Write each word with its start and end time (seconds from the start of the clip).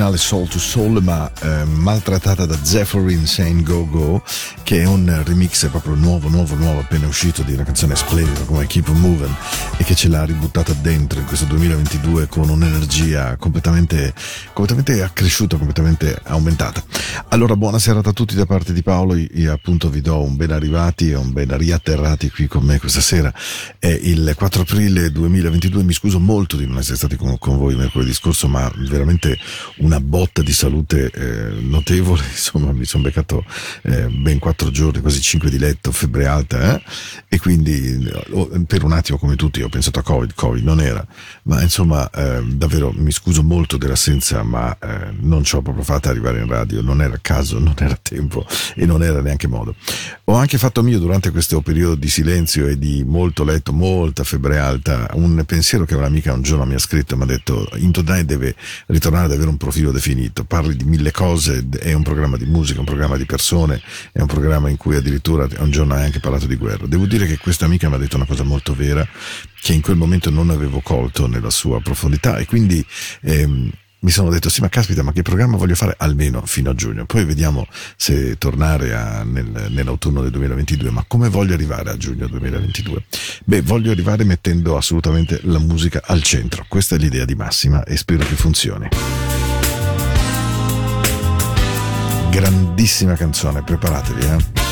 originale 0.00 0.16
Soul 0.16 0.48
to 0.48 0.58
Soul, 0.58 1.02
ma 1.02 1.30
eh, 1.42 1.64
maltrattata 1.64 2.46
da 2.46 2.56
Zephyrin 2.62 3.26
Saint 3.26 3.62
Go 3.62 3.86
Go, 3.86 4.22
che 4.62 4.82
è 4.82 4.86
un 4.86 5.22
remix 5.24 5.68
proprio 5.68 5.94
nuovo, 5.94 6.28
nuovo, 6.28 6.54
nuovo, 6.54 6.80
appena 6.80 7.06
uscito 7.06 7.42
di 7.42 7.52
una 7.52 7.64
canzone 7.64 7.94
splendida 7.94 8.40
come 8.44 8.66
Keep 8.66 8.88
Moving 8.88 9.34
e 9.80 9.82
che 9.82 9.94
ce 9.94 10.08
l'ha 10.08 10.24
ributtata 10.24 10.74
dentro 10.74 11.20
in 11.20 11.24
questo 11.24 11.46
2022 11.46 12.26
con 12.26 12.50
un'energia 12.50 13.36
completamente, 13.38 14.12
completamente 14.52 15.02
accresciuta, 15.02 15.56
completamente 15.56 16.20
aumentata. 16.24 16.84
Allora, 17.28 17.56
buona 17.56 17.78
serata 17.78 18.10
a 18.10 18.12
tutti 18.12 18.34
da 18.34 18.44
parte 18.44 18.74
di 18.74 18.82
Paolo. 18.82 19.14
Io 19.14 19.50
appunto 19.50 19.88
vi 19.88 20.02
do 20.02 20.20
un 20.20 20.36
ben 20.36 20.50
arrivati 20.50 21.08
e 21.08 21.14
un 21.14 21.32
ben 21.32 21.56
riatterrati 21.56 22.28
qui 22.30 22.46
con 22.46 22.62
me 22.62 22.78
questa 22.78 23.00
sera. 23.00 23.32
È 23.78 23.86
il 23.86 24.34
4 24.36 24.60
aprile 24.60 25.10
2022. 25.10 25.82
Mi 25.82 25.94
scuso 25.94 26.20
molto 26.20 26.58
di 26.58 26.66
non 26.66 26.76
essere 26.76 26.96
stati 26.96 27.16
con, 27.16 27.38
con 27.38 27.56
voi 27.56 27.74
mercoledì 27.74 28.12
scorso, 28.12 28.48
ma 28.48 28.70
veramente 28.76 29.38
una 29.78 29.98
botta 29.98 30.42
di 30.42 30.52
salute 30.52 31.10
eh, 31.10 31.58
notevole. 31.58 32.22
Insomma, 32.28 32.72
mi 32.72 32.84
sono 32.84 33.04
beccato 33.04 33.46
eh, 33.84 34.08
ben 34.08 34.38
quattro 34.38 34.70
giorni, 34.70 35.00
quasi 35.00 35.22
cinque 35.22 35.48
di 35.48 35.58
letto, 35.58 35.90
febbre 35.90 36.26
alta, 36.26 36.74
eh? 36.74 36.82
e 37.28 37.38
quindi 37.38 38.12
per 38.66 38.84
un 38.84 38.92
attimo, 38.92 39.16
come 39.16 39.36
tutti, 39.36 39.62
ho 39.62 39.68
pensato 39.70 39.98
a 39.98 40.02
Covid. 40.02 40.34
Covid 40.34 40.62
non 40.62 40.80
era, 40.80 41.04
ma 41.44 41.62
insomma, 41.62 42.08
eh, 42.10 42.42
davvero 42.44 42.92
mi 42.94 43.12
scuso 43.12 43.42
molto 43.42 43.76
dell'assenza, 43.76 44.42
ma 44.42 44.76
eh, 44.78 45.14
non 45.20 45.44
ci 45.44 45.54
ho 45.56 45.62
proprio 45.62 45.84
fatta 45.84 46.10
arrivare 46.10 46.40
in 46.40 46.46
radio. 46.46 46.82
Non 46.82 47.00
era 47.00 47.18
caso, 47.20 47.58
non 47.58 47.74
era 47.78 47.98
tempo 48.00 48.46
e 48.74 48.84
non 48.86 49.02
era 49.02 49.20
neanche 49.20 49.46
modo. 49.48 49.74
Ho 50.24 50.34
anche 50.34 50.58
fatto 50.58 50.82
mio 50.82 50.98
durante 50.98 51.30
questo 51.30 51.60
periodo 51.60 51.94
di 51.94 52.08
silenzio 52.08 52.66
e 52.66 52.78
di 52.78 53.04
molto 53.04 53.44
letto, 53.44 53.72
molta 53.72 54.24
febbre 54.24 54.58
alta, 54.58 55.08
un 55.14 55.42
pensiero 55.46 55.84
che 55.84 55.94
un'amica 55.94 56.32
un 56.32 56.42
giorno 56.42 56.64
mi 56.66 56.74
ha 56.74 56.78
scritto, 56.78 57.16
mi 57.16 57.22
ha 57.22 57.26
detto 57.26 57.68
Into 57.76 58.02
Night 58.02 58.26
deve 58.26 58.54
ritornare 58.86 59.26
ad 59.26 59.32
avere 59.32 59.48
un 59.48 59.56
profilo 59.56 59.90
definito, 59.90 60.44
parli 60.44 60.76
di 60.76 60.84
mille 60.84 61.10
cose, 61.10 61.66
è 61.78 61.92
un 61.92 62.02
programma 62.02 62.36
di 62.36 62.46
musica, 62.46 62.80
un 62.80 62.86
programma 62.86 63.16
di 63.16 63.24
persone, 63.24 63.80
è 64.12 64.20
un 64.20 64.26
programma 64.26 64.68
in 64.68 64.76
cui 64.76 64.96
addirittura 64.96 65.46
un 65.58 65.70
giorno 65.70 65.94
hai 65.94 66.04
anche 66.04 66.20
parlato 66.20 66.46
di 66.46 66.56
guerra. 66.56 66.86
Devo 66.86 67.06
dire 67.06 67.26
che 67.26 67.38
questa 67.38 67.64
amica 67.64 67.88
mi 67.88 67.94
ha 67.94 67.98
detto 67.98 68.16
una 68.16 68.26
cosa 68.26 68.42
molto 68.42 68.74
vera 68.74 69.06
che 69.60 69.72
in 69.72 69.80
quel 69.80 69.96
momento 69.96 70.30
non 70.30 70.50
avevo 70.50 70.80
colto 70.80 71.26
nella 71.26 71.50
sua 71.50 71.80
profondità 71.80 72.38
e 72.38 72.46
quindi 72.46 72.84
ehm, 73.22 73.70
mi 74.02 74.10
sono 74.10 74.30
detto 74.30 74.48
sì 74.48 74.62
ma 74.62 74.68
caspita 74.68 75.02
ma 75.02 75.12
che 75.12 75.20
programma 75.22 75.58
voglio 75.58 75.74
fare 75.74 75.94
almeno 75.98 76.42
fino 76.46 76.70
a 76.70 76.74
giugno? 76.74 77.04
Poi 77.04 77.24
vediamo 77.24 77.66
se 77.96 78.38
tornare 78.38 78.94
a, 78.94 79.22
nel, 79.24 79.66
nell'autunno 79.68 80.22
del 80.22 80.30
2022 80.30 80.90
ma 80.90 81.04
come 81.06 81.28
voglio 81.28 81.52
arrivare 81.52 81.90
a 81.90 81.96
giugno 81.96 82.26
2022 82.26 83.04
beh 83.44 83.62
voglio 83.62 83.90
arrivare 83.90 84.24
mettendo 84.24 84.76
assolutamente 84.76 85.40
la 85.44 85.58
musica 85.58 86.00
al 86.04 86.22
centro. 86.22 86.64
Questa 86.66 86.94
è 86.94 86.98
l'idea 86.98 87.26
di 87.26 87.34
Massima 87.34 87.84
e 87.84 87.96
spero 87.96 88.24
che 88.24 88.34
funzioni. 88.34 88.88
Grandissima 92.30 93.14
canzone 93.14 93.62
preparatevi 93.62 94.24
eh 94.24 94.69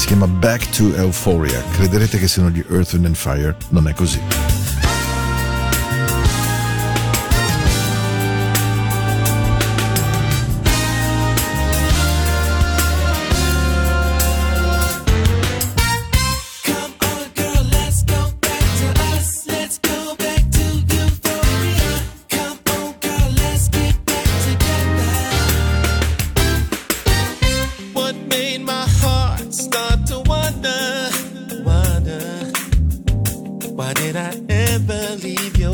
si 0.00 0.06
chiama 0.06 0.26
Back 0.26 0.70
to 0.70 0.94
Euphoria. 0.96 1.62
Crederete 1.72 2.18
che 2.18 2.26
siano 2.26 2.48
gli 2.48 2.64
Earth, 2.70 2.94
and 2.94 3.14
Fire? 3.14 3.54
Non 3.68 3.86
è 3.86 3.92
così 3.92 4.59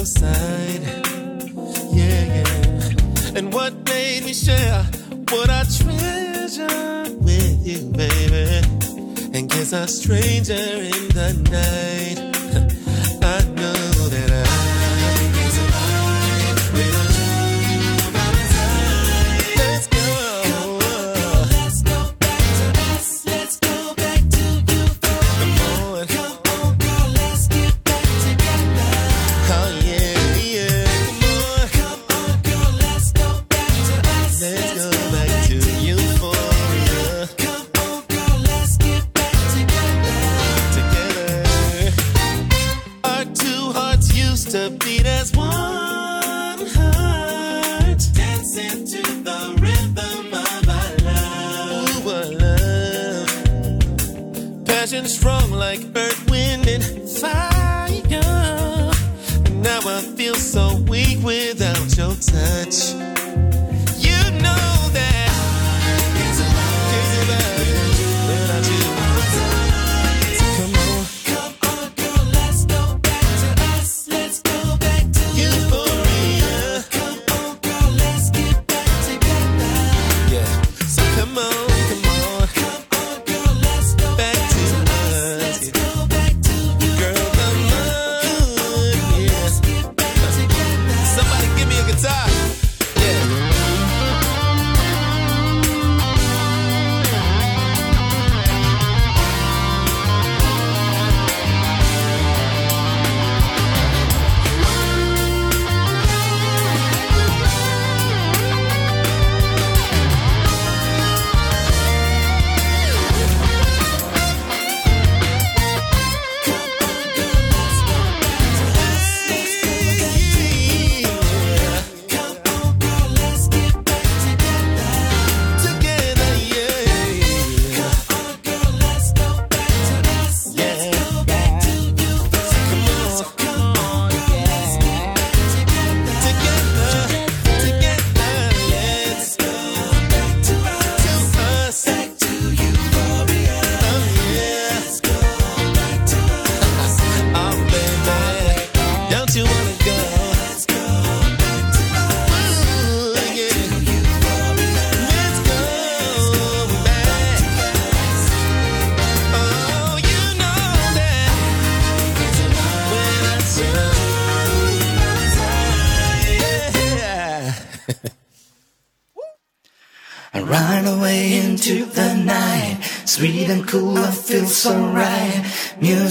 side. 0.06 0.82
Yeah, 1.93 2.25
yeah. 2.37 3.38
And 3.38 3.53
what 3.53 3.75
made 3.87 4.25
me 4.25 4.32
share 4.32 4.85
what 5.31 5.50
I 5.50 5.64
treasure 5.64 7.17
with 7.19 7.67
you, 7.67 7.91
baby? 7.91 8.62
And 9.35 9.50
guess 9.50 9.73
a 9.73 9.87
stranger 9.88 10.55
in 10.55 11.08
the 11.08 11.32
night. 11.50 12.25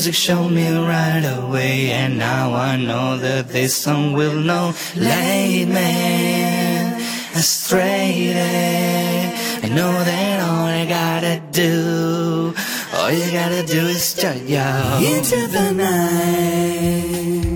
Music 0.05 0.21
showed 0.21 0.49
me 0.49 0.69
right 0.69 1.25
away, 1.25 1.89
and 1.89 2.19
now 2.19 2.53
I 2.53 2.77
know 2.77 3.17
that 3.17 3.47
this 3.47 3.75
song 3.75 4.13
will 4.13 4.35
know. 4.35 4.75
Late 4.95 5.65
man, 5.65 7.01
astray. 7.33 8.31
I 9.63 9.67
know 9.69 9.91
that 9.91 10.41
all 10.47 10.65
I 10.65 10.85
gotta 10.85 11.41
do, 11.51 12.53
all 12.93 13.11
you 13.11 13.31
gotta 13.31 13.63
do 13.65 13.87
is 13.87 14.03
start 14.03 14.43
yo 14.43 14.99
into 15.01 15.47
the 15.47 15.71
night. 15.71 17.54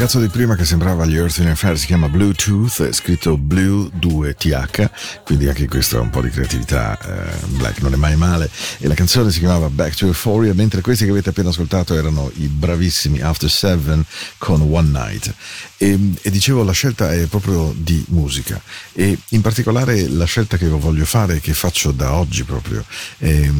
Ragazzo 0.00 0.18
di 0.18 0.28
prima 0.28 0.54
che 0.56 0.64
sembrava 0.64 1.04
gli 1.04 1.14
Earth 1.14 1.36
in 1.40 1.54
Fire 1.54 1.76
si 1.76 1.84
chiama 1.84 2.08
Bluetooth, 2.08 2.88
è 2.88 2.90
scritto 2.90 3.36
Blue 3.36 3.90
2TH, 4.00 4.90
quindi 5.24 5.46
anche 5.46 5.68
questo 5.68 5.98
è 5.98 6.00
un 6.00 6.08
po' 6.08 6.22
di 6.22 6.30
creatività, 6.30 6.98
eh, 6.98 7.46
Black 7.48 7.82
non 7.82 7.92
è 7.92 7.96
mai 7.96 8.16
male. 8.16 8.48
E 8.78 8.88
la 8.88 8.94
canzone 8.94 9.30
si 9.30 9.40
chiamava 9.40 9.68
Back 9.68 9.96
to 9.96 10.06
Euphoria, 10.06 10.54
mentre 10.54 10.80
questi 10.80 11.04
che 11.04 11.10
avete 11.10 11.28
appena 11.28 11.50
ascoltato 11.50 11.94
erano 11.94 12.30
i 12.36 12.46
bravissimi 12.46 13.20
After 13.20 13.50
Seven 13.50 14.02
con 14.38 14.62
One 14.62 14.88
Night. 14.88 15.34
E, 15.76 15.98
e 16.22 16.30
dicevo, 16.30 16.64
la 16.64 16.72
scelta 16.72 17.12
è 17.12 17.26
proprio 17.26 17.74
di 17.76 18.02
musica 18.08 18.58
e 18.94 19.18
in 19.28 19.42
particolare 19.42 20.08
la 20.08 20.24
scelta 20.24 20.56
che 20.56 20.66
voglio 20.66 21.04
fare, 21.04 21.40
che 21.40 21.52
faccio 21.52 21.90
da 21.92 22.14
oggi 22.14 22.44
proprio. 22.44 22.82
È, 23.18 23.50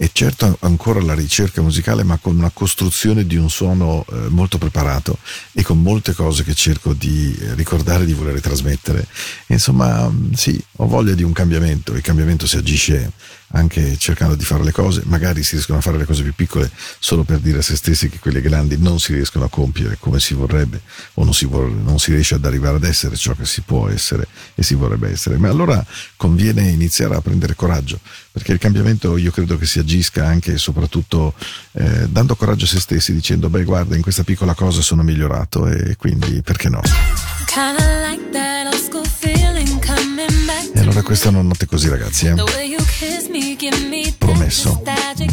è 0.00 0.08
certo 0.12 0.56
ancora 0.60 1.02
la 1.02 1.12
ricerca 1.12 1.60
musicale, 1.60 2.04
ma 2.04 2.16
con 2.16 2.34
una 2.34 2.48
costruzione 2.48 3.26
di 3.26 3.36
un 3.36 3.50
suono 3.50 4.06
eh, 4.10 4.28
molto 4.30 4.56
preparato 4.56 5.18
e 5.52 5.62
con 5.62 5.82
molte 5.82 6.14
cose 6.14 6.42
che 6.42 6.54
cerco 6.54 6.94
di 6.94 7.36
eh, 7.38 7.52
ricordare, 7.52 8.06
di 8.06 8.14
voler 8.14 8.40
trasmettere. 8.40 9.06
Insomma, 9.48 10.08
mm, 10.08 10.32
sì, 10.32 10.58
ho 10.76 10.86
voglia 10.86 11.12
di 11.12 11.22
un 11.22 11.32
cambiamento. 11.32 11.92
Il 11.92 12.00
cambiamento 12.00 12.46
si 12.46 12.56
agisce 12.56 13.12
anche 13.52 13.96
cercando 13.96 14.34
di 14.34 14.44
fare 14.44 14.62
le 14.62 14.72
cose, 14.72 15.02
magari 15.06 15.42
si 15.42 15.52
riescono 15.52 15.78
a 15.78 15.80
fare 15.80 15.98
le 15.98 16.04
cose 16.04 16.22
più 16.22 16.34
piccole 16.34 16.70
solo 16.98 17.24
per 17.24 17.38
dire 17.38 17.58
a 17.58 17.62
se 17.62 17.76
stessi 17.76 18.08
che 18.08 18.18
quelle 18.18 18.40
grandi 18.40 18.76
non 18.78 19.00
si 19.00 19.12
riescono 19.12 19.44
a 19.44 19.48
compiere 19.48 19.96
come 19.98 20.20
si 20.20 20.34
vorrebbe 20.34 20.82
o 21.14 21.24
non 21.24 21.34
si, 21.34 21.46
vor- 21.46 21.70
non 21.70 21.98
si 21.98 22.12
riesce 22.12 22.34
ad 22.34 22.44
arrivare 22.44 22.76
ad 22.76 22.84
essere 22.84 23.16
ciò 23.16 23.34
che 23.34 23.46
si 23.46 23.62
può 23.62 23.88
essere 23.88 24.26
e 24.54 24.62
si 24.62 24.74
vorrebbe 24.74 25.10
essere. 25.10 25.36
Ma 25.36 25.48
allora 25.48 25.84
conviene 26.16 26.68
iniziare 26.68 27.16
a 27.16 27.20
prendere 27.20 27.54
coraggio, 27.54 27.98
perché 28.30 28.52
il 28.52 28.58
cambiamento 28.58 29.16
io 29.16 29.30
credo 29.30 29.58
che 29.58 29.66
si 29.66 29.78
agisca 29.78 30.26
anche 30.26 30.52
e 30.52 30.58
soprattutto 30.58 31.34
eh, 31.72 32.06
dando 32.08 32.36
coraggio 32.36 32.66
a 32.66 32.68
se 32.68 32.80
stessi, 32.80 33.12
dicendo 33.12 33.48
beh 33.48 33.64
guarda 33.64 33.96
in 33.96 34.02
questa 34.02 34.22
piccola 34.22 34.54
cosa 34.54 34.80
sono 34.80 35.02
migliorato 35.02 35.66
e 35.66 35.96
quindi 35.96 36.40
perché 36.42 36.68
no? 36.68 36.80
E 36.82 36.90
allora 40.90 41.02
questa 41.04 41.30
notte 41.30 41.66
così 41.66 41.88
ragazzi, 41.88 42.26
eh? 42.26 42.34
Promesso, 44.18 44.82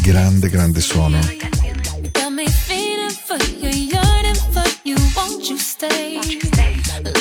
grande 0.00 0.48
grande 0.48 0.80
suono. 0.80 1.18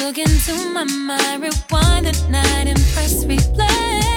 Look 0.02 0.18
into 0.18 0.56
my 0.74 0.84
mind, 0.86 1.42
rewind 1.42 2.06
the 2.06 2.28
night 2.30 2.68
and 2.68 2.80
press 2.94 3.26
replay. 3.26 4.17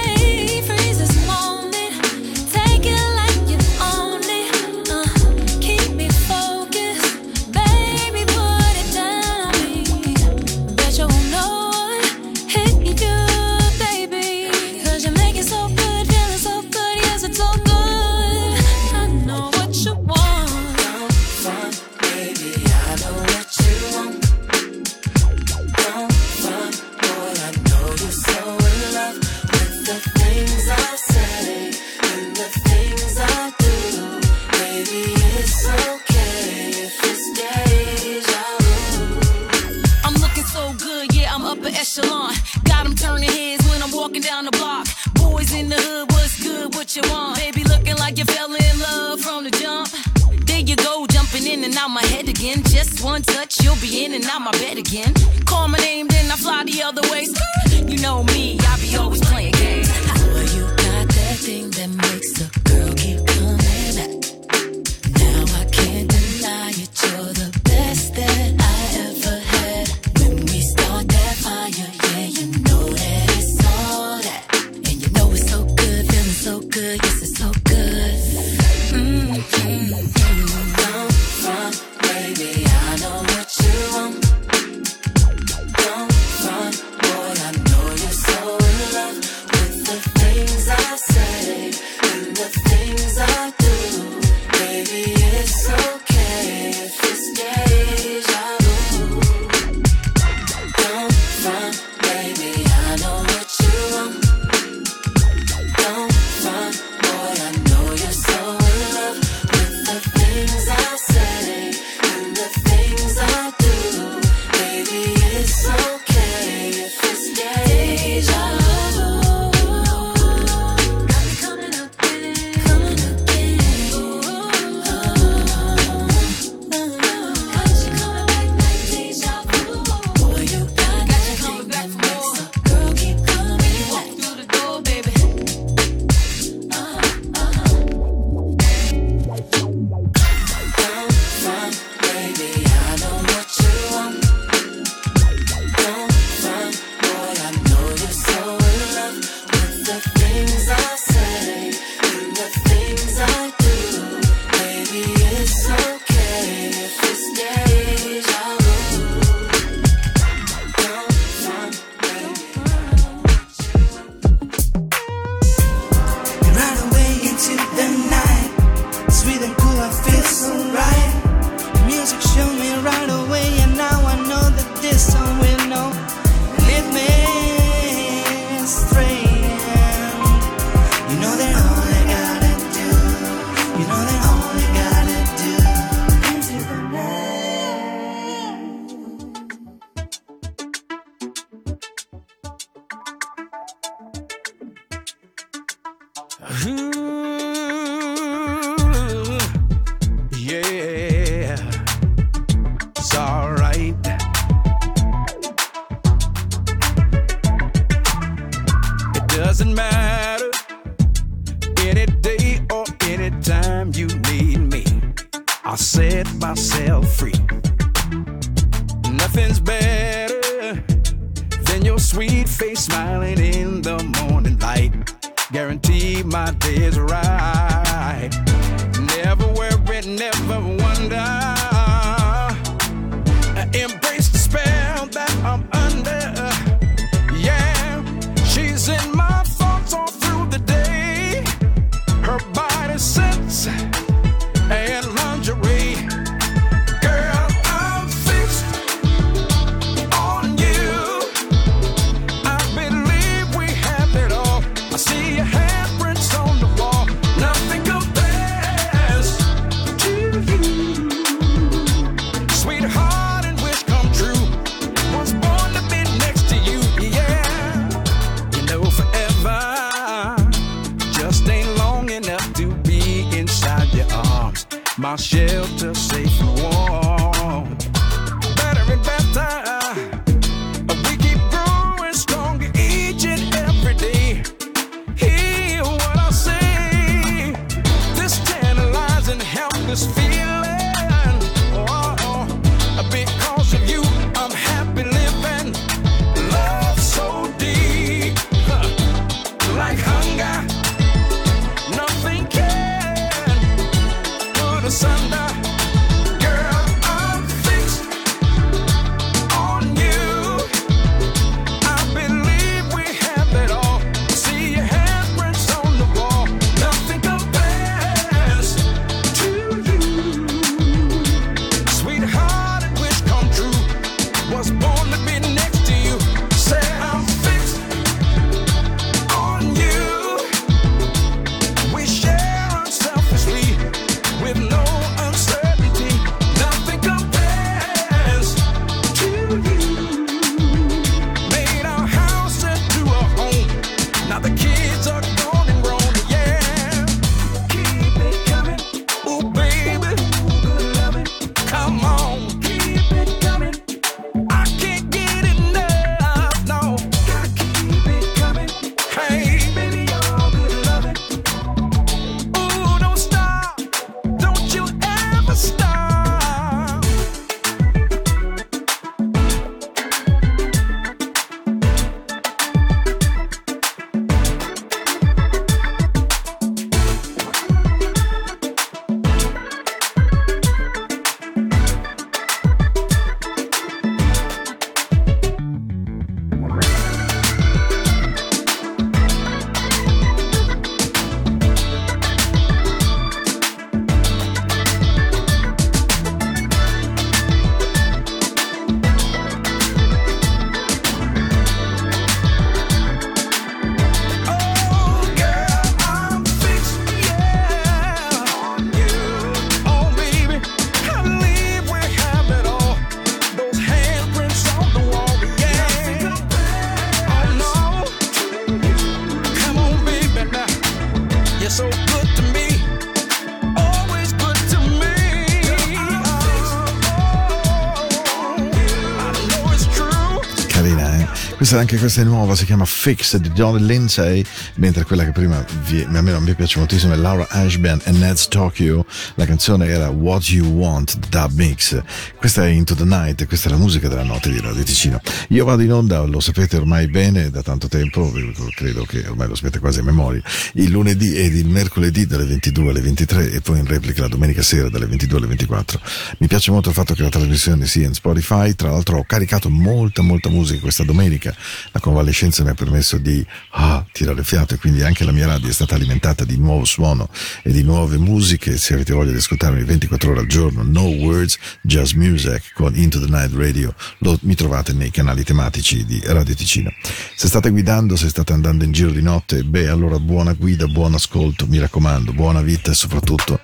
Questa 431.71 431.89
anche 431.89 432.01
questa 432.01 432.19
è 432.19 432.25
nuova, 432.25 432.53
si 432.53 432.65
chiama 432.65 432.83
Fix 432.83 433.37
di 433.37 433.49
Don 433.53 433.77
Lindsay, 433.85 434.43
mentre 434.75 435.05
quella 435.05 435.23
che 435.23 435.31
prima 435.31 435.65
vi, 435.85 436.01
a 436.01 436.21
me 436.21 436.31
non 436.31 436.43
mi 436.43 436.53
piace 436.53 436.79
moltissimo 436.79 437.13
è 437.13 437.15
Laura 437.15 437.47
Ashban 437.47 438.01
e 438.03 438.11
Ned's 438.11 438.49
Tokyo. 438.49 439.05
La 439.35 439.45
canzone 439.45 439.87
era 439.87 440.09
What 440.09 440.49
You 440.49 440.67
Want 440.67 441.29
Dub 441.29 441.53
Mix. 441.53 442.01
Questa 442.35 442.65
è 442.65 442.67
Into 442.67 442.93
the 442.93 443.05
Night, 443.05 443.47
questa 443.47 443.69
è 443.69 443.71
la 443.71 443.77
musica 443.77 444.09
della 444.09 444.23
notte 444.23 444.49
di 444.51 444.59
Radio 444.59 444.83
Ticino. 444.83 445.21
Io 445.49 445.65
vado 445.65 445.81
in 445.81 445.91
onda, 445.91 446.21
lo 446.21 446.39
sapete 446.39 446.77
ormai 446.77 447.07
bene 447.07 447.49
da 447.49 447.61
tanto 447.61 447.87
tempo, 447.87 448.31
credo 448.75 449.03
che 449.05 449.25
ormai 449.27 449.47
lo 449.47 449.55
sapete 449.55 449.79
quasi 449.79 449.99
a 449.99 450.03
memoria, 450.03 450.41
il 450.73 450.89
lunedì 450.89 451.35
ed 451.35 451.55
il 451.55 451.67
mercoledì 451.67 452.25
dalle 452.25 452.45
22 452.45 452.89
alle 452.89 453.01
23 453.01 453.51
e 453.51 453.61
poi 453.61 453.79
in 453.79 453.85
replica 453.85 454.21
la 454.21 454.27
domenica 454.27 454.61
sera 454.61 454.89
dalle 454.89 455.07
22 455.07 455.37
alle 455.37 455.47
24. 455.47 455.99
Mi 456.39 456.47
piace 456.47 456.71
molto 456.71 456.89
il 456.89 456.95
fatto 456.95 457.13
che 457.13 457.23
la 457.23 457.29
trasmissione 457.29 457.85
sia 457.85 458.07
in 458.07 458.13
Spotify, 458.13 458.73
tra 458.75 458.91
l'altro 458.91 459.17
ho 459.17 459.23
caricato 459.23 459.69
molta 459.69 460.21
molta 460.21 460.49
musica 460.49 460.79
questa 460.81 461.03
domenica, 461.03 461.55
la 461.91 461.99
convalescenza 461.99 462.63
mi 462.63 462.69
ha 462.69 462.73
permesso 462.73 463.17
di 463.17 463.45
ah, 463.71 464.05
tirare 464.11 464.43
fiato 464.43 464.75
e 464.75 464.77
quindi 464.77 465.03
anche 465.03 465.23
la 465.23 465.31
mia 465.31 465.47
radio 465.47 465.69
è 465.69 465.73
stata 465.73 465.95
alimentata 465.95 466.45
di 466.45 466.57
nuovo 466.57 466.85
suono 466.85 467.29
e 467.63 467.71
di 467.71 467.83
nuove 467.83 468.17
musiche, 468.17 468.77
se 468.77 468.93
avete 468.93 469.13
voglia 469.13 469.31
di 469.31 469.37
ascoltarmi 469.37 469.83
24 469.83 470.31
ore 470.31 470.39
al 470.41 470.47
giorno, 470.47 470.83
no 470.83 471.03
words, 471.03 471.57
just 471.81 472.15
music 472.15 472.73
con 472.73 472.95
Into 472.95 473.19
the 473.19 473.29
Night 473.29 473.53
Radio, 473.53 473.93
lo, 474.19 474.37
mi 474.41 474.55
trovate 474.55 474.93
nei 474.93 475.11
canali 475.11 475.30
tematici 475.43 476.05
di 476.05 476.21
Radio 476.25 476.53
Ticino. 476.53 476.91
Se 477.35 477.47
state 477.47 477.69
guidando, 477.69 478.15
se 478.15 478.29
state 478.29 478.53
andando 478.53 478.83
in 478.83 478.91
giro 478.91 479.11
di 479.11 479.21
notte, 479.21 479.63
beh 479.63 479.87
allora 479.87 480.19
buona 480.19 480.53
guida, 480.53 480.85
buon 480.87 481.13
ascolto, 481.13 481.65
mi 481.67 481.79
raccomando, 481.79 482.33
buona 482.33 482.61
vita 482.61 482.91
e 482.91 482.93
soprattutto 482.93 483.59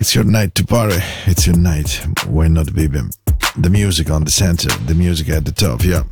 It's 0.00 0.14
your 0.14 0.24
night 0.24 0.54
to 0.54 0.64
party. 0.64 0.96
It's 1.26 1.46
your 1.46 1.58
night. 1.58 2.02
Why 2.26 2.48
not, 2.48 2.72
baby? 2.72 3.00
The 3.58 3.68
music 3.68 4.10
on 4.10 4.24
the 4.24 4.30
center, 4.30 4.70
the 4.86 4.94
music 4.94 5.28
at 5.28 5.44
the 5.44 5.52
top, 5.52 5.84
yeah. 5.84 6.04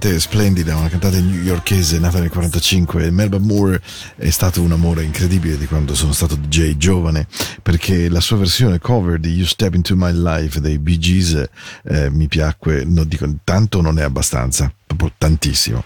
Cantante 0.00 0.18
splendida, 0.18 0.76
una 0.76 0.88
cantante 0.88 1.20
newyorkese 1.20 1.98
nata 1.98 2.18
nel 2.20 2.30
45. 2.30 3.10
Melba 3.10 3.38
Moore 3.38 3.82
è 4.16 4.30
stato 4.30 4.62
un 4.62 4.72
amore 4.72 5.04
incredibile 5.04 5.58
di 5.58 5.66
quando 5.66 5.94
sono 5.94 6.12
stato 6.12 6.36
DJ 6.36 6.78
giovane, 6.78 7.26
perché 7.60 8.08
la 8.08 8.20
sua 8.20 8.38
versione 8.38 8.78
cover 8.78 9.18
di 9.18 9.34
You 9.34 9.44
Step 9.44 9.74
Into 9.74 9.94
My 9.96 10.12
Life 10.12 10.58
dei 10.60 10.78
Bee 10.78 10.96
Gees 10.96 11.44
eh, 11.84 12.08
mi 12.08 12.28
piacque, 12.28 12.84
non 12.86 13.06
dico 13.06 13.28
tanto 13.44 13.82
non 13.82 13.98
è 13.98 14.02
abbastanza, 14.02 14.72
proprio 14.86 15.12
tantissimo. 15.18 15.84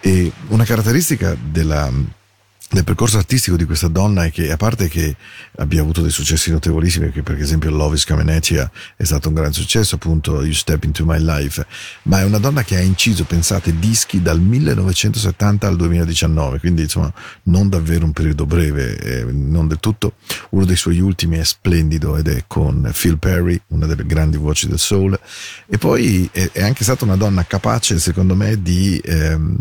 E 0.00 0.32
una 0.48 0.64
caratteristica 0.64 1.36
della 1.38 1.92
del 2.70 2.84
percorso 2.84 3.18
artistico 3.18 3.56
di 3.56 3.64
questa 3.64 3.88
donna 3.88 4.24
è 4.24 4.30
che 4.30 4.50
a 4.50 4.56
parte 4.56 4.88
che 4.88 5.16
abbia 5.56 5.80
avuto 5.80 6.02
dei 6.02 6.10
successi 6.10 6.50
notevolissimi 6.52 7.06
perché 7.06 7.22
per 7.22 7.40
esempio 7.40 7.70
Love 7.70 7.96
is 7.96 8.06
You 8.08 8.70
è 8.96 9.04
stato 9.04 9.28
un 9.28 9.34
gran 9.34 9.52
successo 9.52 9.96
appunto 9.96 10.42
You 10.42 10.52
Step 10.52 10.84
Into 10.84 11.04
My 11.04 11.18
Life 11.18 11.66
ma 12.04 12.20
è 12.20 12.24
una 12.24 12.38
donna 12.38 12.62
che 12.62 12.76
ha 12.76 12.80
inciso 12.80 13.24
pensate 13.24 13.78
dischi 13.78 14.22
dal 14.22 14.40
1970 14.40 15.66
al 15.66 15.76
2019 15.76 16.60
quindi 16.60 16.82
insomma 16.82 17.12
non 17.44 17.68
davvero 17.68 18.04
un 18.04 18.12
periodo 18.12 18.46
breve 18.46 18.98
eh, 18.98 19.24
non 19.24 19.68
del 19.68 19.80
tutto. 19.80 20.14
Uno 20.50 20.64
dei 20.64 20.76
suoi 20.76 21.00
ultimi 21.00 21.38
è 21.38 21.44
splendido 21.44 22.16
ed 22.16 22.28
è 22.28 22.44
con 22.46 22.90
Phil 22.98 23.18
Perry 23.18 23.60
una 23.68 23.86
delle 23.86 24.04
grandi 24.04 24.36
voci 24.36 24.68
del 24.68 24.78
soul. 24.78 25.18
E 25.66 25.78
poi 25.78 26.28
è, 26.32 26.50
è 26.52 26.62
anche 26.62 26.84
stata 26.84 27.04
una 27.04 27.16
donna 27.16 27.44
capace 27.44 27.98
secondo 27.98 28.34
me 28.34 28.60
di 28.60 29.00
ehm, 29.04 29.56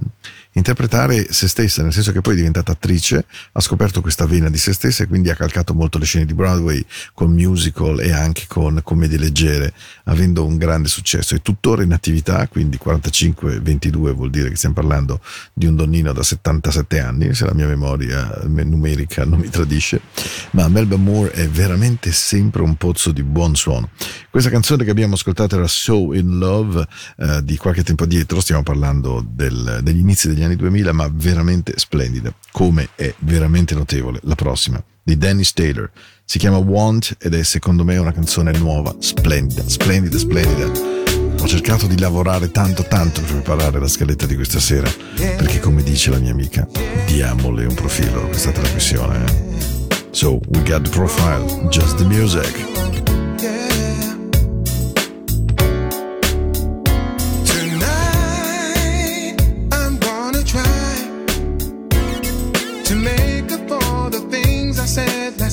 interpretare 0.53 1.31
se 1.31 1.47
stessa, 1.47 1.83
nel 1.83 1.93
senso 1.93 2.11
che 2.11 2.21
poi 2.21 2.33
è 2.33 2.37
diventata 2.37 2.71
attrice, 2.71 3.25
ha 3.51 3.61
scoperto 3.61 4.01
questa 4.01 4.25
vena 4.25 4.49
di 4.49 4.57
se 4.57 4.73
stessa 4.73 5.03
e 5.03 5.07
quindi 5.07 5.29
ha 5.29 5.35
calcato 5.35 5.73
molto 5.73 5.97
le 5.97 6.05
scene 6.05 6.25
di 6.25 6.33
Broadway 6.33 6.83
con 7.13 7.31
musical 7.31 7.99
e 8.01 8.11
anche 8.11 8.45
con 8.47 8.81
commedie 8.83 9.17
leggere, 9.17 9.73
avendo 10.05 10.45
un 10.45 10.57
grande 10.57 10.87
successo. 10.87 11.35
È 11.35 11.41
tuttora 11.41 11.83
in 11.83 11.93
attività, 11.93 12.47
quindi 12.47 12.79
45-22 12.83 14.13
vuol 14.13 14.29
dire 14.29 14.49
che 14.49 14.55
stiamo 14.55 14.75
parlando 14.75 15.21
di 15.53 15.65
un 15.65 15.75
donnino 15.75 16.13
da 16.13 16.23
77 16.23 16.99
anni, 16.99 17.33
se 17.33 17.45
la 17.45 17.53
mia 17.53 17.67
memoria 17.67 18.41
numerica 18.45 19.25
non 19.25 19.39
mi 19.39 19.49
tradisce, 19.49 20.01
ma 20.51 20.67
Melba 20.67 20.95
Moore 20.95 21.31
è 21.31 21.47
veramente 21.47 22.11
sempre 22.11 22.61
un 22.61 22.75
pozzo 22.75 23.11
di 23.11 23.23
buon 23.23 23.55
suono. 23.55 23.89
Questa 24.29 24.49
canzone 24.49 24.83
che 24.83 24.91
abbiamo 24.91 25.13
ascoltato 25.13 25.55
era 25.55 25.67
So 25.67 26.13
in 26.13 26.37
Love 26.37 26.87
eh, 27.17 27.43
di 27.43 27.57
qualche 27.57 27.83
tempo 27.83 28.03
addietro, 28.03 28.41
stiamo 28.41 28.63
parlando 28.63 29.25
del, 29.27 29.79
degli 29.81 29.99
inizi 29.99 30.27
degli 30.27 30.38
anni 30.43 30.55
2000, 30.55 30.91
ma 30.93 31.09
veramente 31.11 31.73
splendida, 31.75 32.33
come 32.51 32.89
è 32.95 33.13
veramente 33.19 33.75
notevole 33.75 34.19
la 34.23 34.35
prossima 34.35 34.81
di 35.01 35.17
Dennis 35.17 35.53
Taylor. 35.53 35.89
Si 36.23 36.37
chiama 36.37 36.57
Want 36.57 37.15
ed 37.19 37.33
è 37.33 37.43
secondo 37.43 37.83
me 37.83 37.97
una 37.97 38.11
canzone 38.11 38.51
nuova, 38.57 38.95
splendida, 38.99 39.67
splendida, 39.67 40.17
splendida. 40.17 40.97
Ho 41.41 41.47
cercato 41.47 41.87
di 41.87 41.97
lavorare 41.97 42.51
tanto 42.51 42.83
tanto 42.83 43.21
per 43.21 43.31
preparare 43.31 43.79
la 43.79 43.87
scaletta 43.87 44.25
di 44.25 44.35
questa 44.35 44.59
sera, 44.59 44.91
perché 45.15 45.59
come 45.59 45.81
dice 45.81 46.11
la 46.11 46.19
mia 46.19 46.31
amica, 46.31 46.67
diamole 47.07 47.65
un 47.65 47.73
profilo, 47.73 48.27
questa 48.27 48.51
trasmissione. 48.51 49.25
Eh? 49.25 49.47
So, 50.11 50.39
we 50.49 50.61
got 50.63 50.83
the 50.83 50.89
profile, 50.89 51.67
just 51.69 51.95
the 51.97 52.03
music. 52.03 52.98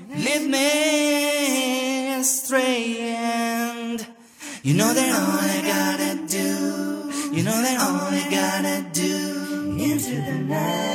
Lead 0.00 0.50
me 0.50 2.14
astray, 2.14 2.98
and 2.98 4.04
you 4.64 4.74
know 4.74 4.92
that 4.92 5.10
all 5.14 5.38
I 5.38 5.62
gotta 5.62 6.26
do, 6.26 7.36
you 7.36 7.44
know 7.44 7.62
that 7.62 7.78
all 7.80 8.08
I 8.10 8.26
gotta 8.28 8.90
do 8.92 9.76
into 9.78 10.16
the 10.16 10.38
night. 10.48 10.93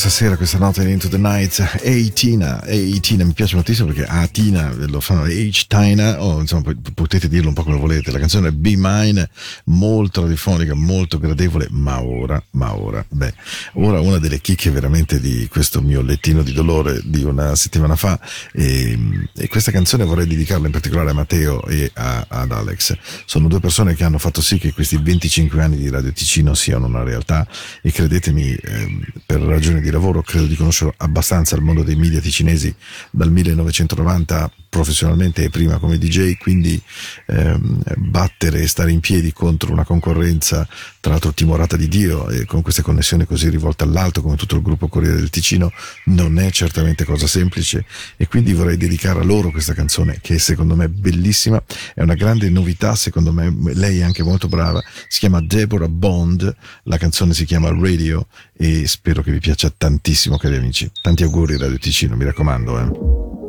Questa 0.00 0.18
sera, 0.18 0.36
questa 0.38 0.56
notte 0.56 0.80
in 0.80 0.88
Into 0.88 1.08
the 1.08 1.18
Night. 1.18 1.80
Ehi 1.82 2.10
Tina, 2.14 2.64
Ehi 2.64 3.00
Tina, 3.00 3.22
mi 3.22 3.34
piace 3.34 3.54
moltissimo 3.54 3.88
perché 3.88 4.06
a 4.08 4.26
Tina 4.28 4.72
lo 4.74 4.98
fanno 4.98 5.24
H 5.24 5.66
Tina, 5.70 6.20
o 6.20 6.40
insomma 6.40 6.74
potete 6.94 7.28
dirlo 7.28 7.46
un 7.46 7.54
po' 7.54 7.62
come 7.62 7.78
volete. 7.78 8.10
La 8.10 8.18
canzone 8.18 8.50
Be 8.50 8.74
Mine, 8.76 9.30
molto 9.66 10.22
radiofonica, 10.22 10.74
molto 10.74 11.20
gradevole, 11.20 11.68
ma 11.70 12.02
ora, 12.02 12.42
ma 12.52 12.74
ora, 12.74 13.06
beh, 13.08 13.32
ora 13.74 14.00
una 14.00 14.18
delle 14.18 14.40
chicche 14.40 14.70
veramente 14.70 15.20
di 15.20 15.46
questo 15.48 15.80
mio 15.80 16.02
lettino 16.02 16.42
di 16.42 16.52
dolore 16.52 17.00
di 17.04 17.22
una 17.22 17.54
settimana 17.54 17.94
fa. 17.94 18.18
E, 18.52 18.98
e 19.32 19.46
questa 19.46 19.70
canzone 19.70 20.04
vorrei 20.04 20.26
dedicarla 20.26 20.66
in 20.66 20.72
particolare 20.72 21.10
a 21.10 21.14
Matteo 21.14 21.64
e 21.68 21.88
a- 21.94 22.26
ad 22.28 22.50
Alex. 22.50 22.96
Sono 23.24 23.46
due 23.46 23.60
persone 23.60 23.94
che 23.94 24.02
hanno 24.02 24.18
fatto 24.18 24.42
sì 24.42 24.58
che 24.58 24.72
questi 24.72 24.96
25 24.96 25.62
anni 25.62 25.76
di 25.76 25.88
Radio 25.88 26.12
Ticino 26.12 26.52
siano 26.54 26.86
una 26.86 27.04
realtà 27.04 27.46
e 27.80 27.92
credetemi, 27.92 28.56
ehm, 28.60 29.04
per 29.24 29.40
ragioni 29.42 29.80
di 29.80 29.90
lavoro 29.92 30.22
credo 30.22 30.46
di 30.46 30.56
conoscere 30.56 30.92
abbastanza 30.96 31.54
il 31.54 31.62
mondo 31.62 31.84
dei 31.84 31.94
media 31.94 32.20
ticinesi 32.20 32.74
dal 33.12 33.30
1990 33.30 34.50
professionalmente 34.70 35.44
e 35.44 35.50
prima 35.50 35.78
come 35.78 35.98
DJ, 35.98 36.38
quindi 36.38 36.80
ehm, 37.26 37.82
battere 37.96 38.62
e 38.62 38.68
stare 38.68 38.92
in 38.92 39.00
piedi 39.00 39.32
contro 39.32 39.72
una 39.72 39.84
concorrenza 39.84 40.66
tra 41.00 41.10
l'altro 41.10 41.32
timorata 41.32 41.76
di 41.76 41.88
Dio 41.88 42.28
e 42.30 42.44
con 42.44 42.62
queste 42.62 42.82
connessioni 42.82 43.26
così 43.26 43.48
rivolte 43.48 43.84
all'alto 43.84 44.22
come 44.22 44.36
tutto 44.36 44.54
il 44.54 44.62
gruppo 44.62 44.88
Corriere 44.88 45.16
del 45.16 45.30
Ticino 45.30 45.72
non 46.06 46.38
è 46.38 46.50
certamente 46.50 47.04
cosa 47.04 47.26
semplice 47.26 47.84
e 48.16 48.28
quindi 48.28 48.52
vorrei 48.52 48.76
dedicare 48.76 49.20
a 49.20 49.24
loro 49.24 49.50
questa 49.50 49.74
canzone 49.74 50.18
che 50.22 50.38
secondo 50.38 50.76
me 50.76 50.84
è 50.84 50.88
bellissima, 50.88 51.62
è 51.94 52.02
una 52.02 52.14
grande 52.14 52.48
novità, 52.48 52.94
secondo 52.94 53.32
me 53.32 53.52
lei 53.74 53.98
è 53.98 54.02
anche 54.02 54.22
molto 54.22 54.46
brava, 54.46 54.80
si 55.08 55.18
chiama 55.18 55.40
Deborah 55.40 55.88
Bond, 55.88 56.54
la 56.84 56.96
canzone 56.96 57.34
si 57.34 57.44
chiama 57.44 57.70
Radio 57.70 58.28
e 58.56 58.86
spero 58.86 59.22
che 59.22 59.32
vi 59.32 59.40
piaccia 59.40 59.72
tantissimo 59.76 60.36
cari 60.36 60.56
amici, 60.56 60.88
tanti 61.02 61.24
auguri 61.24 61.56
Radio 61.56 61.78
Ticino, 61.78 62.14
mi 62.14 62.24
raccomando 62.24 62.78
eh. 62.78 63.39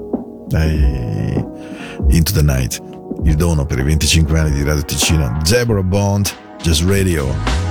Dai, 0.51 1.45
Into 2.09 2.33
the 2.33 2.41
Night, 2.41 2.81
il 3.23 3.35
dono 3.35 3.65
per 3.65 3.79
i 3.79 3.83
25 3.83 4.37
anni 4.37 4.51
di 4.51 4.63
Radio 4.63 4.83
Ticino, 4.83 5.39
Deborah 5.47 5.81
Bond, 5.81 6.29
Just 6.61 6.83
Radio. 6.83 7.70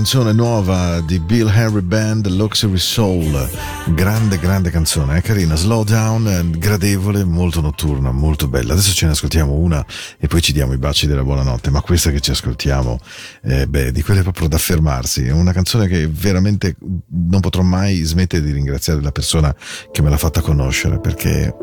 canzone 0.00 0.32
nuova 0.32 1.02
di 1.02 1.18
Bill 1.18 1.46
Harry 1.48 1.82
Band, 1.82 2.26
Luxury 2.28 2.78
Soul. 2.78 3.50
Grande, 3.88 4.38
grande 4.38 4.70
canzone, 4.70 5.18
eh? 5.18 5.20
carina. 5.20 5.56
Slow 5.56 5.84
down, 5.84 6.26
eh, 6.26 6.58
gradevole, 6.58 7.22
molto 7.22 7.60
notturna, 7.60 8.10
molto 8.10 8.48
bella. 8.48 8.72
Adesso 8.72 8.94
ce 8.94 9.04
ne 9.04 9.12
ascoltiamo 9.12 9.52
una 9.52 9.84
e 10.18 10.26
poi 10.26 10.40
ci 10.40 10.54
diamo 10.54 10.72
i 10.72 10.78
baci 10.78 11.06
della 11.06 11.22
buonanotte. 11.22 11.68
Ma 11.68 11.82
questa 11.82 12.10
che 12.10 12.20
ci 12.20 12.30
ascoltiamo, 12.30 12.98
eh, 13.42 13.66
beh, 13.66 13.92
di 13.92 14.00
quelle 14.02 14.22
proprio 14.22 14.48
da 14.48 14.56
fermarsi. 14.56 15.26
È 15.26 15.32
una 15.32 15.52
canzone 15.52 15.86
che 15.86 16.08
veramente 16.08 16.76
non 17.08 17.40
potrò 17.40 17.60
mai 17.60 18.00
smettere 18.00 18.42
di 18.42 18.52
ringraziare 18.52 19.02
la 19.02 19.12
persona 19.12 19.54
che 19.92 20.00
me 20.00 20.08
l'ha 20.08 20.16
fatta 20.16 20.40
conoscere 20.40 20.98
perché 20.98 21.54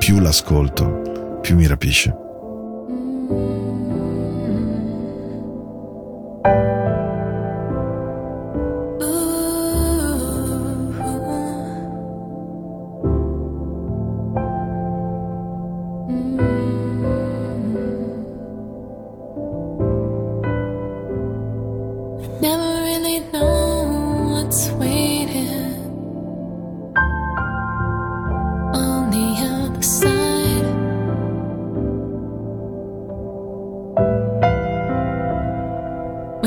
più 0.00 0.18
l'ascolto, 0.18 1.38
più 1.42 1.54
mi 1.54 1.68
rapisce. 1.68 2.12
Mm. 3.30 3.87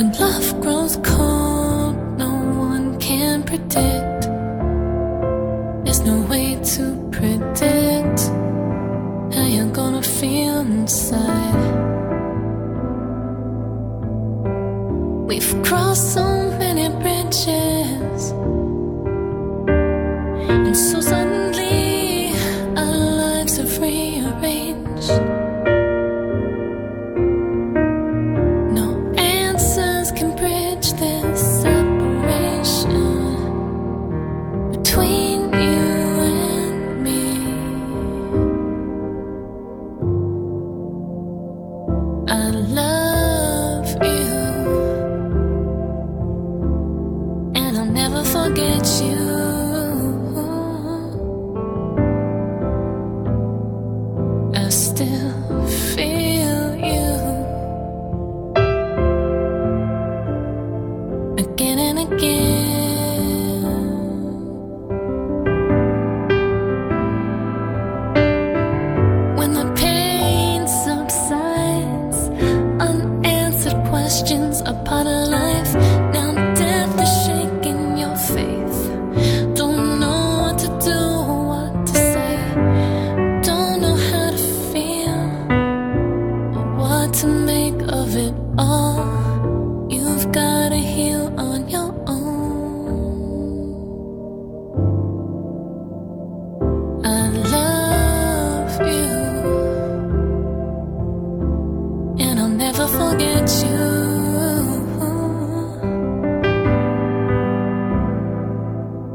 when 0.01 0.11
love. 0.13 0.50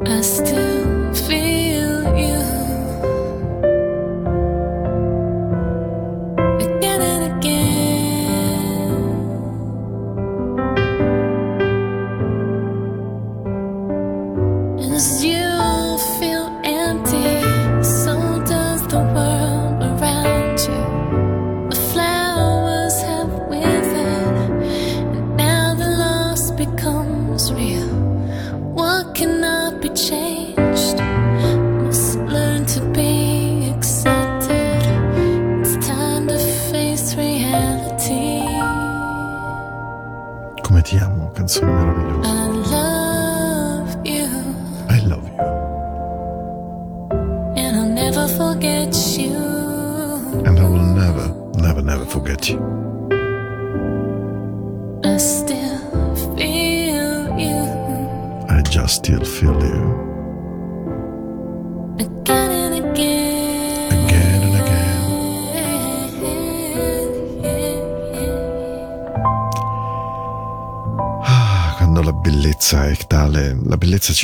I 0.09 0.21
still 0.21 0.56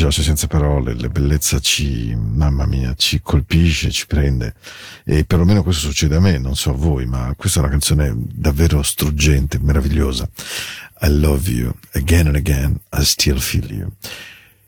ci 0.02 0.08
lascia 0.08 0.22
senza 0.22 0.48
parole, 0.48 0.96
la 0.98 1.08
bellezza 1.08 1.60
ci, 1.60 2.12
mamma 2.16 2.66
mia, 2.66 2.92
ci 2.96 3.20
colpisce, 3.22 3.92
ci 3.92 4.08
prende. 4.08 4.54
E 5.04 5.22
perlomeno 5.24 5.62
questo 5.62 5.86
succede 5.86 6.16
a 6.16 6.20
me, 6.20 6.38
non 6.38 6.56
so 6.56 6.70
a 6.70 6.74
voi, 6.74 7.06
ma 7.06 7.32
questa 7.36 7.60
è 7.60 7.62
una 7.62 7.70
canzone 7.70 8.12
davvero 8.16 8.82
struggente, 8.82 9.60
meravigliosa. 9.60 10.28
I 11.02 11.08
love 11.08 11.48
you, 11.48 11.72
again 11.92 12.26
and 12.26 12.34
again, 12.34 12.80
I 12.98 13.04
still 13.04 13.38
feel 13.38 13.70
you. 13.70 13.92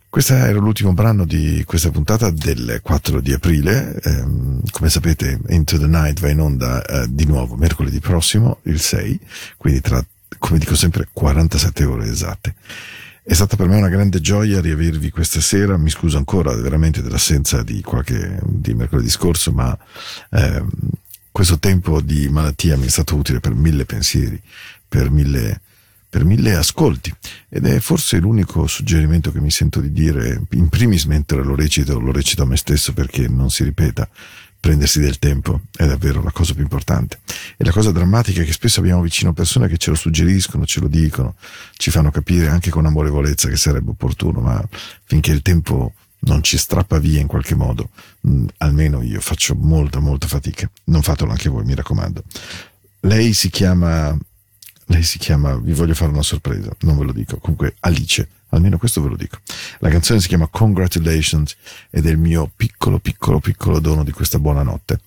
Questo 0.09 0.35
era 0.35 0.57
l'ultimo 0.57 0.93
brano 0.93 1.25
di 1.25 1.65
questa 1.67 1.91
puntata 1.91 2.31
del 2.31 2.79
4 2.81 3.21
di 3.21 3.33
aprile. 3.33 3.99
Ehm, 4.05 4.61
come 4.71 4.89
sapete, 4.89 5.41
Into 5.49 5.79
the 5.79 5.89
Night 5.89 6.21
va 6.21 6.29
in 6.29 6.39
onda 6.39 6.85
eh, 6.85 7.07
di 7.09 7.25
nuovo 7.25 7.57
mercoledì 7.57 7.99
prossimo, 7.99 8.61
il 8.67 8.79
6, 8.79 9.19
quindi 9.57 9.81
tra, 9.81 10.05
come 10.39 10.61
dico 10.61 10.77
sempre, 10.77 11.09
47 11.13 11.85
ore 11.85 12.09
esatte. 12.09 12.55
È 13.27 13.33
stata 13.33 13.57
per 13.57 13.69
me 13.69 13.77
una 13.77 13.89
grande 13.89 14.21
gioia 14.21 14.61
riavervi 14.61 15.09
questa 15.09 15.41
sera. 15.41 15.79
Mi 15.79 15.89
scuso 15.89 16.19
ancora 16.19 16.55
veramente 16.57 17.01
dell'assenza 17.01 17.63
di 17.63 17.81
qualche 17.81 18.39
di 18.45 18.75
mercoledì 18.75 19.09
scorso, 19.09 19.51
ma 19.51 19.75
ehm, 20.31 20.69
questo 21.31 21.59
tempo 21.59 22.03
di 22.03 22.29
malattia 22.29 22.77
mi 22.77 22.85
è 22.85 22.91
stato 22.91 23.17
utile 23.17 23.41
per 23.41 23.55
mille 23.55 23.87
pensieri, 23.87 24.39
per 24.87 25.09
mille 25.11 25.63
per 26.15 26.25
mille 26.25 26.55
ascolti 26.55 27.13
ed 27.49 27.67
è 27.67 27.81
forse 27.81 28.19
l'unico 28.19 28.69
suggerimento 28.69 29.33
che 29.33 29.41
mi 29.41 29.51
sento 29.51 29.81
di 29.81 29.91
dire 29.91 30.43
in 30.51 30.69
primis 30.69 31.07
mentre 31.07 31.43
lo 31.43 31.57
recito 31.57 31.99
lo 31.99 32.13
recito 32.13 32.45
a 32.45 32.47
me 32.47 32.57
stesso 32.57 32.93
perché 32.93 33.27
non 33.27 33.51
si 33.51 33.65
ripeta 33.65 34.09
prendersi 34.65 34.99
del 34.99 35.19
tempo 35.19 35.61
è 35.77 35.85
davvero 35.85 36.23
la 36.23 36.31
cosa 36.31 36.55
più 36.55 36.63
importante. 36.63 37.19
E 37.59 37.65
la 37.65 37.71
cosa 37.71 37.93
drammatica 37.93 38.41
è 38.41 38.47
che 38.47 38.53
spesso 38.55 38.81
abbiamo 38.81 39.03
vicino 39.03 39.35
persone 39.35 39.69
che 39.69 39.77
ce 39.77 39.91
lo 39.91 39.97
suggeriscono 39.97 40.65
ce 40.65 40.81
lo 40.81 40.89
dicono 40.89 41.35
ci 41.77 41.91
fanno 41.91 42.11
capire 42.11 42.49
anche 42.49 42.71
con 42.71 42.87
amorevolezza 42.87 43.51
che 43.51 43.59
sarebbe 43.59 43.91
opportuno 43.91 44.41
ma 44.41 44.67
finché 45.05 45.33
il 45.33 45.43
tempo 45.43 45.93
non 46.21 46.43
ci 46.43 46.57
strappa 46.57 46.99
via 46.99 47.21
in 47.21 47.27
qualche 47.27 47.55
modo 47.55 47.91
mh, 48.23 48.47
almeno 48.59 49.03
io 49.03 49.21
faccio 49.21 49.55
molta 49.55 49.99
molta 50.01 50.29
fatica. 50.29 50.71
Non 50.85 51.03
fatelo 51.03 51.31
anche 51.31 51.51
voi 51.51 51.65
mi 51.65 51.75
raccomando. 51.75 52.23
Lei 53.01 53.35
si 53.35 53.51
chiama 53.51 54.17
lei 54.87 55.03
si 55.03 55.19
chiama, 55.19 55.57
vi 55.57 55.73
voglio 55.73 55.95
fare 55.95 56.11
una 56.11 56.23
sorpresa, 56.23 56.71
non 56.81 56.99
ve 56.99 57.05
lo 57.05 57.13
dico, 57.13 57.39
comunque 57.39 57.75
Alice, 57.81 58.29
almeno 58.55 58.79
questo 58.79 59.03
ve 59.03 59.09
lo 59.09 59.17
dico. 59.17 59.39
La 59.79 59.89
canzone 59.89 60.21
si 60.21 60.29
chiama 60.29 60.49
Congratulations 60.49 61.57
ed 61.91 62.07
è 62.07 62.11
il 62.11 62.19
mio 62.19 62.51
piccolo, 62.55 62.99
piccolo, 62.99 63.41
piccolo 63.41 63.79
dono 63.81 64.05
di 64.05 64.13
questa 64.13 64.39
buonanotte. 64.39 65.01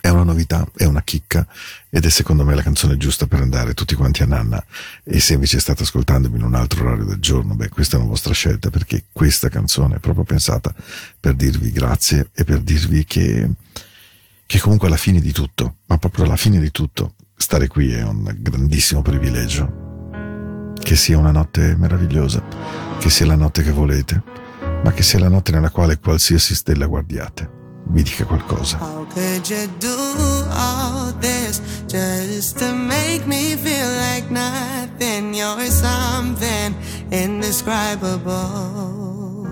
È 0.00 0.08
una 0.08 0.22
novità, 0.22 0.68
è 0.76 0.84
una 0.84 1.02
chicca 1.02 1.46
ed 1.90 2.04
è 2.04 2.10
secondo 2.10 2.44
me 2.44 2.54
la 2.54 2.62
canzone 2.62 2.96
giusta 2.96 3.26
per 3.26 3.40
andare 3.40 3.74
tutti 3.74 3.94
quanti 3.94 4.22
a 4.22 4.26
nanna. 4.26 4.64
E 5.02 5.18
se 5.20 5.34
invece 5.34 5.58
state 5.58 5.82
ascoltandomi 5.82 6.36
in 6.36 6.44
un 6.44 6.54
altro 6.54 6.84
orario 6.84 7.04
del 7.04 7.18
giorno, 7.18 7.54
beh, 7.54 7.70
questa 7.70 7.96
è 7.96 8.00
una 8.00 8.08
vostra 8.08 8.32
scelta 8.32 8.70
perché 8.70 9.04
questa 9.10 9.48
canzone 9.48 9.96
è 9.96 9.98
proprio 9.98 10.24
pensata 10.24 10.72
per 11.18 11.34
dirvi 11.34 11.72
grazie 11.72 12.30
e 12.34 12.44
per 12.44 12.60
dirvi 12.60 13.04
che, 13.04 13.50
che 14.46 14.60
comunque 14.60 14.86
alla 14.86 14.96
fine 14.96 15.20
di 15.20 15.32
tutto, 15.32 15.76
ma 15.86 15.98
proprio 15.98 16.24
alla 16.24 16.36
fine 16.36 16.60
di 16.60 16.70
tutto, 16.70 17.14
stare 17.34 17.66
qui 17.66 17.92
è 17.92 18.02
un 18.02 18.32
grandissimo 18.38 19.02
privilegio. 19.02 19.85
Che 20.80 20.96
sia 20.96 21.18
una 21.18 21.32
notte 21.32 21.74
meravigliosa, 21.76 22.42
che 22.98 23.10
sia 23.10 23.26
la 23.26 23.36
notte 23.36 23.62
che 23.62 23.72
volete, 23.72 24.22
ma 24.84 24.92
che 24.92 25.02
sia 25.02 25.18
la 25.18 25.28
notte 25.28 25.52
nella 25.52 25.70
quale 25.70 25.98
qualsiasi 25.98 26.54
stella 26.54 26.86
guardiate 26.86 27.56
mi 27.88 28.02
dica 28.02 28.24
qualcosa. 28.24 28.78
How 28.78 29.06
could 29.06 29.48
you 29.48 29.68
do 29.78 29.96
all 30.50 31.12
this 31.20 31.60
just 31.86 32.58
to 32.58 32.72
make 32.72 33.24
me 33.26 33.54
feel 33.56 33.88
like 34.10 34.28
nothing? 34.30 35.34
You're 35.34 35.70
something 35.70 36.74
indescribable. 37.10 39.46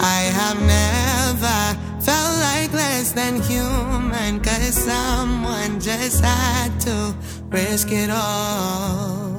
I 0.00 0.30
have 0.32 0.60
never 0.60 1.76
felt 2.00 2.38
like 2.38 2.72
less 2.72 3.12
than 3.12 3.42
human, 3.42 4.40
cause 4.40 4.74
someone 4.74 5.80
just 5.80 6.22
had 6.22 6.80
to 6.80 7.14
risk 7.50 7.92
it 7.92 8.10
all. 8.10 9.37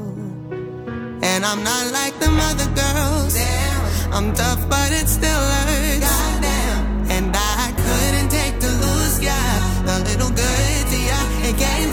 And 1.22 1.46
I'm 1.46 1.64
not 1.64 1.92
like 1.92 2.18
them 2.20 2.38
other 2.40 2.70
girls. 2.82 3.34
Damn. 3.34 4.14
I'm 4.14 4.34
tough, 4.34 4.68
but 4.70 4.92
it 4.92 5.08
still 5.08 5.44
hurts. 5.66 6.00
Goddamn. 6.00 7.12
And 7.12 7.36
I 7.36 7.74
couldn't 7.84 8.30
take 8.30 8.60
the 8.60 8.72
loose 8.84 9.22
yeah. 9.22 9.84
the 9.86 10.00
little 10.10 10.30
good 10.30 10.82
to 10.92 10.98
ya. 11.10 11.20
It 11.50 11.58
came. 11.58 11.89